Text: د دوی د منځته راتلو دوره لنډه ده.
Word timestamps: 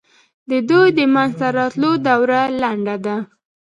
د 0.49 0.51
دوی 0.69 0.87
د 0.97 0.99
منځته 1.13 1.47
راتلو 1.57 1.91
دوره 2.07 2.41
لنډه 2.61 2.95
ده. 3.05 3.15